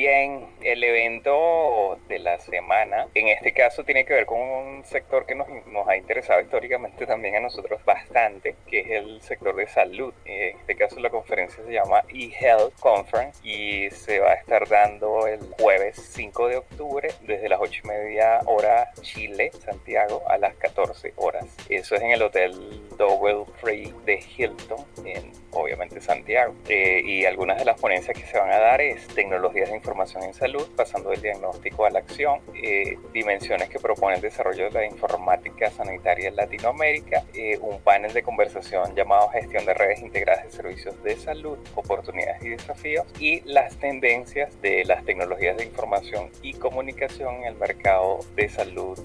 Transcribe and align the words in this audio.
Bien, 0.00 0.46
el 0.62 0.84
evento 0.84 1.98
de 2.06 2.20
la 2.20 2.38
semana, 2.38 3.08
en 3.14 3.26
este 3.26 3.52
caso 3.52 3.82
tiene 3.82 4.04
que 4.04 4.14
ver 4.14 4.26
con 4.26 4.38
un 4.38 4.84
sector 4.84 5.26
que 5.26 5.34
nos, 5.34 5.48
nos, 5.66 5.88
ha 5.88 5.96
interesado 5.96 6.40
históricamente 6.40 7.04
también 7.04 7.34
a 7.34 7.40
nosotros 7.40 7.84
bastante, 7.84 8.54
que 8.68 8.78
es 8.78 8.90
el 8.90 9.20
sector 9.22 9.56
de 9.56 9.66
salud. 9.66 10.14
En 10.24 10.56
este 10.56 10.76
caso 10.76 11.00
la 11.00 11.10
conferencia 11.10 11.64
se 11.64 11.72
llama 11.72 12.04
eHealth 12.10 12.78
Conference 12.78 13.40
y 13.42 13.90
se 13.90 14.20
va 14.20 14.30
a 14.30 14.34
estar 14.34 14.68
dando 14.68 15.26
el 15.26 15.40
jueves 15.58 15.96
5 16.14 16.46
de 16.46 16.58
octubre 16.58 17.08
desde 17.22 17.48
las 17.48 17.58
8 17.60 17.80
y 17.82 17.88
media 17.88 18.38
hora 18.46 18.92
Chile, 19.00 19.50
Santiago, 19.64 20.22
a 20.28 20.38
las 20.38 20.54
14 20.54 21.14
horas. 21.16 21.44
Eso 21.68 21.96
es 21.96 22.02
en 22.02 22.12
el 22.12 22.22
Hotel 22.22 22.54
Double 22.96 23.52
Free 23.60 23.92
de 24.04 24.20
Hilton, 24.36 24.86
en 25.04 25.32
obviamente 25.50 26.00
Santiago. 26.00 26.54
Eh, 26.68 27.02
y 27.04 27.24
algunas 27.24 27.58
de 27.58 27.64
las 27.64 27.80
ponencias 27.80 28.16
que 28.16 28.24
se 28.24 28.38
van 28.38 28.52
a 28.52 28.58
dar 28.58 28.80
es 28.80 29.04
tecnologías 29.08 29.70
de 29.70 29.74
información 29.74 29.87
en 30.22 30.34
salud, 30.34 30.66
pasando 30.76 31.10
del 31.10 31.22
diagnóstico 31.22 31.86
a 31.86 31.90
la 31.90 32.00
acción, 32.00 32.40
eh, 32.54 32.98
dimensiones 33.12 33.68
que 33.68 33.78
propone 33.78 34.16
el 34.16 34.20
desarrollo 34.20 34.64
de 34.64 34.70
la 34.70 34.86
informática 34.86 35.70
sanitaria 35.70 36.28
en 36.28 36.36
Latinoamérica, 36.36 37.24
eh, 37.34 37.58
un 37.60 37.80
panel 37.80 38.12
de 38.12 38.22
conversación 38.22 38.94
llamado 38.94 39.28
Gestión 39.30 39.64
de 39.64 39.74
redes 39.74 40.00
integradas 40.00 40.44
de 40.44 40.50
servicios 40.50 41.02
de 41.02 41.16
salud, 41.16 41.58
oportunidades 41.74 42.42
y 42.42 42.50
desafíos, 42.50 43.06
y 43.18 43.40
las 43.40 43.76
tendencias 43.76 44.60
de 44.60 44.84
las 44.84 45.04
tecnologías 45.04 45.56
de 45.56 45.64
información 45.64 46.30
y 46.42 46.52
comunicación 46.54 47.36
en 47.36 47.44
el 47.44 47.54
mercado 47.56 48.20
de 48.36 48.48
salud 48.48 48.98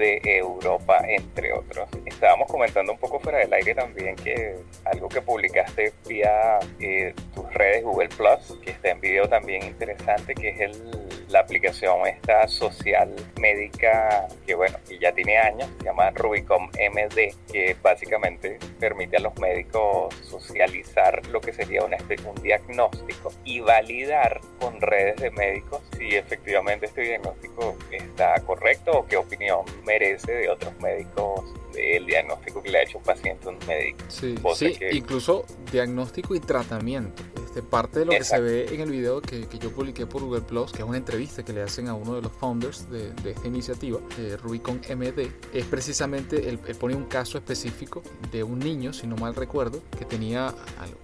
de 0.00 0.20
Europa, 0.24 0.98
entre 1.06 1.52
otros. 1.52 1.88
Estábamos 2.06 2.48
comentando 2.48 2.92
un 2.92 2.98
poco 2.98 3.20
fuera 3.20 3.38
del 3.38 3.52
aire 3.52 3.74
también 3.74 4.16
que 4.16 4.56
algo 4.86 5.08
que 5.08 5.20
publicaste 5.20 5.92
vía 6.08 6.58
eh, 6.80 7.14
tus 7.34 7.52
redes 7.54 7.84
Google 7.84 8.08
Plus, 8.08 8.58
que 8.62 8.70
está 8.70 8.90
en 8.90 9.00
video 9.00 9.28
también 9.28 9.62
interesante, 9.62 10.34
que 10.34 10.48
es 10.48 10.60
el, 10.60 11.09
la 11.30 11.40
aplicación 11.40 12.06
esta 12.06 12.46
social 12.48 13.14
médica 13.40 14.26
que 14.46 14.54
bueno, 14.54 14.78
que 14.88 14.98
ya 14.98 15.12
tiene 15.12 15.38
años, 15.38 15.68
se 15.78 15.84
llama 15.84 16.10
Rubicon 16.10 16.66
MD, 16.66 17.34
que 17.52 17.76
básicamente 17.82 18.58
permite 18.78 19.16
a 19.16 19.20
los 19.20 19.36
médicos 19.38 20.14
socializar 20.22 21.26
lo 21.28 21.40
que 21.40 21.52
sería 21.52 21.84
un, 21.84 21.94
un 21.94 22.42
diagnóstico 22.42 23.32
y 23.44 23.60
validar 23.60 24.40
con 24.58 24.80
redes 24.80 25.16
de 25.16 25.30
médicos 25.30 25.82
si 25.96 26.16
efectivamente 26.16 26.86
este 26.86 27.02
diagnóstico 27.02 27.76
está 27.90 28.34
correcto 28.40 28.92
o 28.92 29.06
qué 29.06 29.16
opinión 29.16 29.60
merece 29.84 30.32
de 30.32 30.48
otros 30.48 30.76
médicos 30.80 31.44
el 31.76 32.06
diagnóstico 32.06 32.62
que 32.62 32.70
le 32.70 32.78
ha 32.78 32.82
hecho 32.82 32.98
un 32.98 33.04
paciente 33.04 33.48
un 33.48 33.58
médico. 33.66 33.98
Sí, 34.08 34.34
sí 34.54 34.78
incluso 34.92 35.44
diagnóstico 35.70 36.34
y 36.34 36.40
tratamiento. 36.40 37.22
Este, 37.50 37.62
parte 37.64 37.98
de 37.98 38.04
lo 38.04 38.12
que 38.12 38.22
se 38.22 38.40
ve 38.40 38.72
en 38.72 38.80
el 38.80 38.90
video 38.92 39.20
que, 39.20 39.48
que, 39.48 39.58
yo 39.58 39.72
publiqué 39.72 40.06
por 40.06 40.22
Google 40.22 40.42
Plus, 40.42 40.70
que 40.70 40.82
es 40.82 40.88
una 40.88 40.98
entrevista 40.98 41.44
que 41.44 41.52
le 41.52 41.62
hacen 41.62 41.88
a 41.88 41.94
uno 41.94 42.14
de 42.14 42.22
los 42.22 42.30
founders 42.30 42.88
de, 42.88 43.12
de 43.24 43.32
esta 43.32 43.48
iniciativa, 43.48 43.98
de 44.16 44.36
Rubicon 44.36 44.80
MD, 44.88 45.32
es 45.52 45.64
precisamente, 45.64 46.48
él, 46.48 46.60
pone 46.78 46.94
un 46.94 47.06
caso 47.06 47.38
específico 47.38 48.04
de 48.30 48.44
un 48.44 48.60
niño, 48.60 48.92
si 48.92 49.08
no 49.08 49.16
mal 49.16 49.34
recuerdo, 49.34 49.82
que 49.98 50.04
tenía 50.04 50.54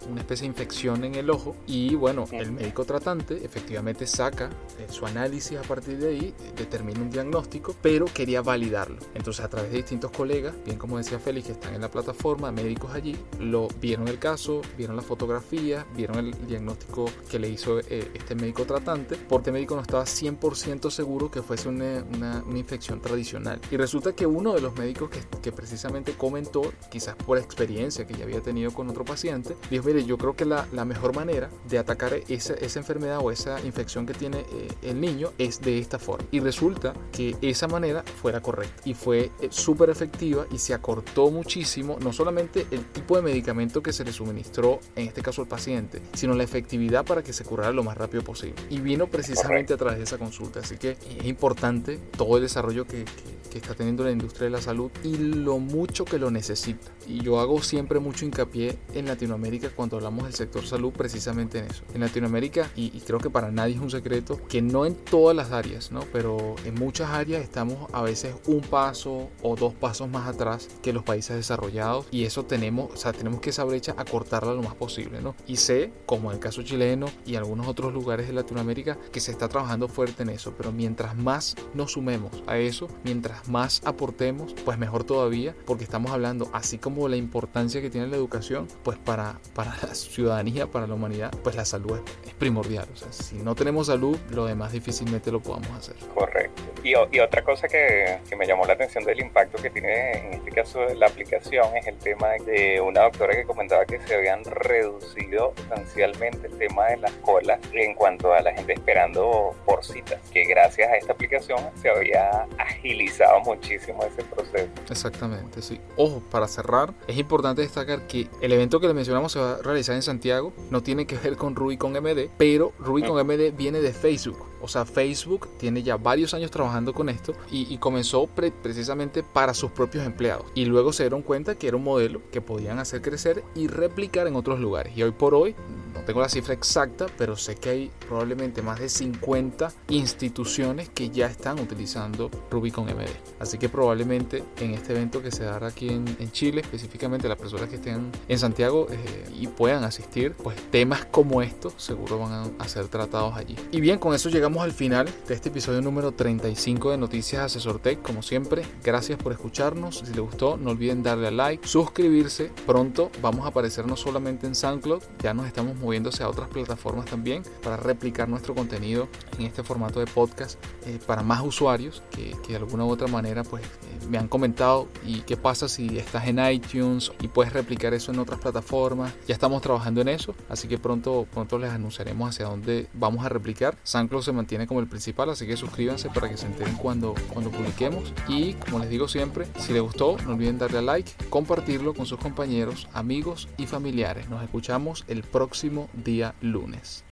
una 0.08 0.20
especie 0.20 0.42
de 0.42 0.52
infección 0.52 1.02
en 1.02 1.16
el 1.16 1.30
ojo 1.30 1.56
y 1.66 1.96
bueno, 1.96 2.26
el 2.30 2.52
médico 2.52 2.84
tratante 2.84 3.44
efectivamente 3.44 4.06
saca 4.06 4.48
eh, 4.78 4.86
su 4.88 5.04
análisis 5.04 5.58
a 5.58 5.62
partir 5.62 5.98
de 5.98 6.10
ahí, 6.10 6.34
determina 6.56 7.00
un 7.00 7.10
diagnóstico, 7.10 7.74
pero 7.82 8.04
quería 8.04 8.40
validarlo. 8.40 8.98
Entonces 9.16 9.44
a 9.44 9.48
través 9.48 9.72
de 9.72 9.78
distintos 9.78 10.12
colegas, 10.12 10.54
bien 10.64 10.78
como 10.78 10.96
decía 10.96 11.18
Félix, 11.18 11.46
que 11.46 11.52
están 11.54 11.74
en 11.74 11.80
la 11.80 11.90
plataforma, 11.90 12.52
médicos 12.52 12.92
allí, 12.94 13.16
lo 13.40 13.66
vieron 13.80 14.06
el 14.06 14.20
caso, 14.20 14.62
vieron 14.78 14.94
la 14.94 15.02
fotografía, 15.02 15.84
vieron 15.96 16.18
el 16.18 16.35
diagnóstico 16.46 17.06
que 17.30 17.38
le 17.38 17.48
hizo 17.48 17.78
eh, 17.80 18.10
este 18.14 18.34
médico 18.34 18.64
tratante, 18.64 19.16
porque 19.28 19.50
el 19.50 19.54
médico 19.54 19.76
no 19.76 19.82
estaba 19.82 20.04
100% 20.04 20.90
seguro 20.90 21.30
que 21.30 21.42
fuese 21.42 21.68
una, 21.68 22.04
una, 22.14 22.42
infección 22.56 23.00
tradicional. 23.00 23.60
Y 23.70 23.76
resulta 23.76 24.14
que 24.14 24.26
uno 24.26 24.54
de 24.54 24.60
los 24.60 24.74
médicos 24.76 25.10
que, 25.10 25.20
que, 25.40 25.52
precisamente 25.52 26.12
comentó, 26.12 26.72
quizás 26.90 27.14
por 27.16 27.38
experiencia 27.38 28.06
que 28.06 28.14
ya 28.14 28.24
había 28.24 28.40
tenido 28.40 28.72
con 28.72 28.88
otro 28.88 29.04
paciente, 29.04 29.56
dijo, 29.70 29.84
mire, 29.84 30.04
yo 30.04 30.16
creo 30.16 30.34
que 30.34 30.44
la, 30.44 30.66
la 30.72 30.84
mejor 30.84 31.14
manera 31.14 31.50
de 31.68 31.78
atacar 31.78 32.14
esa, 32.28 32.54
esa, 32.54 32.78
enfermedad 32.78 33.18
o 33.22 33.30
esa 33.30 33.60
infección 33.64 34.06
que 34.06 34.14
tiene 34.14 34.40
eh, 34.40 34.68
el 34.82 35.00
niño 35.00 35.32
es 35.38 35.60
de 35.60 35.78
esta 35.78 35.98
forma. 35.98 36.26
Y 36.30 36.40
resulta 36.40 36.94
que 37.12 37.36
esa 37.42 37.68
manera 37.68 38.02
fuera 38.02 38.40
correcta 38.40 38.82
y 38.84 38.94
fue 38.94 39.30
eh, 39.40 39.48
súper 39.50 39.90
efectiva 39.90 40.46
y 40.50 40.58
se 40.58 40.74
acortó 40.74 41.30
muchísimo, 41.30 41.98
no 42.00 42.12
solamente 42.12 42.66
el 42.70 42.84
tipo 42.86 43.16
de 43.16 43.22
medicamento 43.22 43.82
que 43.82 43.92
se 43.92 44.04
le 44.04 44.12
suministró, 44.12 44.80
en 44.94 45.08
este 45.08 45.22
caso 45.22 45.42
al 45.42 45.48
paciente, 45.48 46.00
sino 46.14 46.25
sino 46.26 46.34
la 46.34 46.42
efectividad 46.42 47.04
para 47.04 47.22
que 47.22 47.32
se 47.32 47.44
curara 47.44 47.70
lo 47.70 47.84
más 47.84 47.96
rápido 47.96 48.24
posible. 48.24 48.60
Y 48.68 48.80
vino 48.80 49.06
precisamente 49.06 49.72
a 49.72 49.76
través 49.76 49.98
de 49.98 50.04
esa 50.04 50.18
consulta. 50.18 50.58
Así 50.58 50.76
que 50.76 50.96
es 51.20 51.24
importante 51.24 52.00
todo 52.16 52.38
el 52.38 52.42
desarrollo 52.42 52.84
que, 52.84 53.04
que, 53.48 53.58
está 53.58 53.74
teniendo 53.74 54.02
la 54.02 54.10
industria 54.10 54.46
de 54.46 54.50
la 54.50 54.60
salud 54.60 54.90
y 55.04 55.16
lo 55.16 55.58
mucho 55.58 56.04
que 56.04 56.18
lo 56.18 56.32
necesita. 56.32 56.90
Y 57.06 57.20
yo 57.20 57.38
hago 57.38 57.62
siempre 57.62 58.00
mucho 58.00 58.24
hincapié 58.24 58.76
en 58.92 59.06
Latinoamérica 59.06 59.70
cuando 59.70 59.96
hablamos 59.96 60.24
del 60.24 60.34
sector 60.34 60.66
salud 60.66 60.92
precisamente 60.92 61.60
en 61.60 61.66
eso. 61.66 61.84
En 61.94 62.00
Latinoamérica, 62.00 62.70
y, 62.74 62.86
y 62.86 63.00
creo 63.06 63.20
que 63.20 63.30
para 63.30 63.52
nadie 63.52 63.76
es 63.76 63.80
un 63.80 63.90
secreto, 63.90 64.40
que 64.48 64.60
no 64.60 64.84
en 64.84 64.96
todas 64.96 65.36
las 65.36 65.52
áreas, 65.52 65.92
¿no? 65.92 66.00
pero 66.12 66.56
en 66.64 66.74
muchas 66.74 67.10
áreas 67.10 67.42
estamos 67.42 67.88
a 67.92 68.02
veces 68.02 68.34
un 68.46 68.62
paso 68.62 69.30
o 69.42 69.54
dos 69.54 69.74
pasos 69.74 70.08
más 70.08 70.28
atrás 70.28 70.68
que 70.82 70.92
los 70.92 71.04
países 71.04 71.36
desarrollados 71.36 72.06
y 72.10 72.24
eso 72.24 72.44
tenemos, 72.44 72.92
o 72.92 72.96
sea, 72.96 73.12
tenemos 73.12 73.40
que 73.40 73.50
esa 73.50 73.64
brecha 73.64 73.94
acortarla 73.96 74.52
lo 74.52 74.62
más 74.62 74.74
posible. 74.74 75.20
¿no? 75.22 75.34
Y 75.46 75.56
sé, 75.56 75.92
como 76.16 76.32
el 76.32 76.38
caso 76.38 76.62
chileno 76.62 77.06
y 77.26 77.36
algunos 77.36 77.68
otros 77.68 77.92
lugares 77.92 78.26
de 78.26 78.32
Latinoamérica, 78.32 78.96
que 79.12 79.20
se 79.20 79.30
está 79.30 79.48
trabajando 79.48 79.86
fuerte 79.86 80.22
en 80.22 80.30
eso. 80.30 80.54
Pero 80.56 80.72
mientras 80.72 81.14
más 81.14 81.54
nos 81.74 81.92
sumemos 81.92 82.42
a 82.46 82.56
eso, 82.56 82.88
mientras 83.04 83.48
más 83.48 83.82
aportemos, 83.84 84.54
pues 84.64 84.78
mejor 84.78 85.04
todavía, 85.04 85.54
porque 85.66 85.84
estamos 85.84 86.12
hablando, 86.12 86.48
así 86.54 86.78
como 86.78 87.06
la 87.08 87.16
importancia 87.16 87.82
que 87.82 87.90
tiene 87.90 88.06
la 88.06 88.16
educación, 88.16 88.66
pues 88.82 88.96
para, 88.96 89.38
para 89.54 89.76
la 89.82 89.94
ciudadanía, 89.94 90.70
para 90.70 90.86
la 90.86 90.94
humanidad, 90.94 91.32
pues 91.44 91.54
la 91.54 91.66
salud 91.66 91.98
es, 92.26 92.34
primordial. 92.34 92.88
O 92.94 92.96
sea, 92.96 93.12
si 93.12 93.36
no 93.36 93.54
tenemos 93.54 93.88
salud, 93.88 94.16
lo 94.30 94.46
demás 94.46 94.72
difícilmente 94.72 95.30
lo 95.30 95.40
podamos 95.40 95.70
hacer. 95.70 95.96
Correcto. 96.14 96.55
Y, 96.86 96.92
y 97.16 97.18
otra 97.18 97.42
cosa 97.42 97.66
que, 97.66 98.20
que, 98.28 98.36
me 98.36 98.46
llamó 98.46 98.64
la 98.64 98.74
atención 98.74 99.02
del 99.02 99.18
impacto 99.18 99.60
que 99.60 99.70
tiene 99.70 100.12
en 100.12 100.34
este 100.34 100.52
caso 100.52 100.86
la 100.94 101.08
aplicación 101.08 101.76
es 101.76 101.84
el 101.88 101.96
tema 101.96 102.28
de 102.46 102.80
una 102.80 103.02
doctora 103.02 103.34
que 103.34 103.42
comentaba 103.42 103.84
que 103.84 103.98
se 104.06 104.14
habían 104.14 104.44
reducido 104.44 105.52
sustancialmente 105.56 106.46
el 106.46 106.56
tema 106.58 106.86
de 106.86 106.98
las 106.98 107.10
colas 107.22 107.58
en 107.72 107.92
cuanto 107.94 108.32
a 108.32 108.40
la 108.40 108.52
gente 108.52 108.74
esperando 108.74 109.52
por 109.64 109.84
citas, 109.84 110.20
que 110.32 110.44
gracias 110.44 110.88
a 110.88 110.96
esta 110.96 111.12
aplicación 111.12 111.58
se 111.82 111.90
había 111.90 112.46
agilizado 112.56 113.40
muchísimo 113.40 114.04
ese 114.04 114.22
proceso. 114.22 114.68
Exactamente, 114.88 115.62
sí. 115.62 115.80
Ojo, 115.96 116.22
para 116.30 116.46
cerrar, 116.46 116.94
es 117.08 117.16
importante 117.16 117.62
destacar 117.62 118.06
que 118.06 118.28
el 118.40 118.52
evento 118.52 118.78
que 118.78 118.86
le 118.86 118.94
mencionamos 118.94 119.32
se 119.32 119.40
va 119.40 119.54
a 119.54 119.62
realizar 119.62 119.96
en 119.96 120.02
Santiago, 120.02 120.52
no 120.70 120.84
tiene 120.84 121.04
que 121.04 121.16
ver 121.16 121.36
con 121.36 121.56
Rubicon 121.56 121.94
MD, 121.94 122.28
pero 122.38 122.72
Rubicon 122.78 123.26
MD 123.26 123.50
viene 123.56 123.80
de 123.80 123.92
Facebook. 123.92 124.38
O 124.60 124.68
sea, 124.68 124.84
Facebook 124.84 125.48
tiene 125.58 125.82
ya 125.82 125.96
varios 125.96 126.34
años 126.34 126.50
trabajando 126.50 126.92
con 126.92 127.08
esto 127.08 127.34
y, 127.50 127.76
comenzó 127.78 128.26
pre 128.26 128.50
precisamente 128.50 129.22
para 129.22 129.54
sus 129.54 129.70
propios 129.70 130.06
empleados. 130.06 130.46
Y 130.54 130.64
luego 130.64 130.92
se 130.92 131.04
dieron 131.04 131.22
cuenta 131.22 131.56
que 131.56 131.68
era 131.68 131.76
un 131.76 131.84
modelo 131.84 132.22
que 132.30 132.40
podían 132.40 132.78
hacer 132.78 133.02
crecer 133.02 133.44
y 133.54 133.68
replicar 133.68 134.26
en 134.26 134.36
otros 134.36 134.60
lugares. 134.60 134.96
Y 134.96 135.02
hoy 135.02 135.12
por 135.12 135.34
hoy 135.34 135.54
no 135.96 136.04
tengo 136.04 136.20
la 136.20 136.28
cifra 136.28 136.54
exacta, 136.54 137.06
pero 137.16 137.36
sé 137.36 137.56
que 137.56 137.70
hay 137.70 137.90
probablemente 138.06 138.62
más 138.62 138.78
de 138.78 138.88
50 138.88 139.72
instituciones 139.88 140.88
que 140.90 141.10
ya 141.10 141.26
están 141.26 141.58
utilizando 141.58 142.30
Rubicon 142.50 142.86
MD. 142.86 143.08
Así 143.40 143.58
que 143.58 143.68
probablemente 143.68 144.44
en 144.58 144.74
este 144.74 144.92
evento 144.92 145.22
que 145.22 145.30
se 145.30 145.44
dará 145.44 145.68
aquí 145.68 145.88
en, 145.88 146.06
Chile, 146.32 146.60
específicamente 146.60 147.28
las 147.28 147.38
personas 147.38 147.68
que 147.68 147.76
estén 147.76 148.10
en 148.28 148.38
Santiago 148.38 148.88
eh, 148.90 148.96
y 149.38 149.46
puedan 149.46 149.84
asistir, 149.84 150.34
pues 150.34 150.56
temas 150.70 151.06
como 151.06 151.40
estos 151.40 151.72
seguro 151.78 152.18
van 152.18 152.54
a, 152.58 152.68
ser 152.68 152.88
tratados 152.88 153.36
allí. 153.36 153.56
Y 153.70 153.80
bien, 153.80 153.98
con 153.98 154.14
eso 154.14 154.28
llegamos 154.28 154.62
al 154.62 154.72
final 154.72 155.08
de 155.26 155.34
este 155.34 155.48
episodio 155.48 155.80
número 155.80 156.12
35 156.12 156.90
de 156.90 156.98
Noticias 156.98 157.42
Asesor 157.42 157.78
Tech. 157.78 158.02
Como 158.02 158.22
siempre, 158.22 158.62
gracias 158.82 159.18
por 159.18 159.32
escucharnos. 159.32 159.98
Si 160.00 160.06
les 160.06 160.18
gustó, 160.18 160.56
no 160.56 160.72
olviden 160.72 161.02
darle 161.02 161.28
a 161.28 161.30
like, 161.30 161.66
suscribirse. 161.66 162.50
Pronto 162.66 163.10
vamos 163.22 163.46
a 163.46 163.48
aparecer 163.48 163.86
no 163.86 163.96
solamente 163.96 164.46
en 164.46 164.54
SoundCloud, 164.54 165.02
ya 165.22 165.32
nos 165.32 165.46
estamos 165.46 165.78
moviéndose 165.86 166.24
a 166.24 166.28
otras 166.28 166.48
plataformas 166.48 167.06
también 167.06 167.44
para 167.62 167.76
replicar 167.76 168.28
nuestro 168.28 168.54
contenido 168.54 169.08
en 169.38 169.46
este 169.46 169.62
formato 169.62 170.00
de 170.00 170.06
podcast 170.06 170.58
eh, 170.84 170.98
para 171.06 171.22
más 171.22 171.42
usuarios 171.42 172.02
que, 172.10 172.34
que, 172.44 172.54
de 172.54 172.56
alguna 172.56 172.84
u 172.84 172.90
otra 172.90 173.06
manera 173.06 173.44
pues 173.44 173.62
eh, 173.64 173.95
me 174.08 174.18
han 174.18 174.28
comentado 174.28 174.88
y 175.04 175.20
qué 175.20 175.36
pasa 175.36 175.68
si 175.68 175.98
estás 175.98 176.26
en 176.26 176.38
iTunes 176.38 177.12
y 177.20 177.28
puedes 177.28 177.52
replicar 177.52 177.94
eso 177.94 178.12
en 178.12 178.18
otras 178.18 178.40
plataformas. 178.40 179.12
Ya 179.26 179.34
estamos 179.34 179.62
trabajando 179.62 180.00
en 180.00 180.08
eso, 180.08 180.34
así 180.48 180.68
que 180.68 180.78
pronto, 180.78 181.26
pronto 181.32 181.58
les 181.58 181.70
anunciaremos 181.70 182.30
hacia 182.30 182.46
dónde 182.46 182.88
vamos 182.94 183.24
a 183.24 183.28
replicar. 183.28 183.76
SoundCloud 183.82 184.22
se 184.22 184.32
mantiene 184.32 184.66
como 184.66 184.80
el 184.80 184.86
principal, 184.86 185.30
así 185.30 185.46
que 185.46 185.56
suscríbanse 185.56 186.10
para 186.10 186.28
que 186.28 186.36
se 186.36 186.46
enteren 186.46 186.76
cuando, 186.76 187.14
cuando 187.32 187.50
publiquemos. 187.50 188.12
Y 188.28 188.54
como 188.54 188.78
les 188.78 188.90
digo 188.90 189.08
siempre, 189.08 189.46
si 189.58 189.72
les 189.72 189.82
gustó, 189.82 190.16
no 190.24 190.32
olviden 190.34 190.58
darle 190.58 190.78
a 190.78 190.82
like, 190.82 191.10
compartirlo 191.30 191.94
con 191.94 192.06
sus 192.06 192.18
compañeros, 192.18 192.88
amigos 192.92 193.48
y 193.56 193.66
familiares. 193.66 194.28
Nos 194.28 194.42
escuchamos 194.42 195.04
el 195.08 195.22
próximo 195.22 195.88
día 195.92 196.34
lunes. 196.40 197.04